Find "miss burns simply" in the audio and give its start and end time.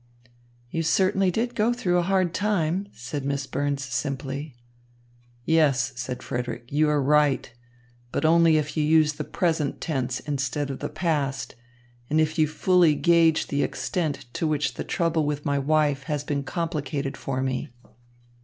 3.23-4.55